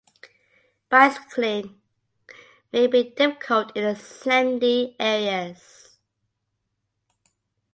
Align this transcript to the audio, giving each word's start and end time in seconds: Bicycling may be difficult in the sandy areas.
Bicycling 0.89 1.79
may 2.73 2.87
be 2.87 3.11
difficult 3.11 3.71
in 3.77 3.83
the 3.83 3.95
sandy 3.95 4.95
areas. 4.99 5.99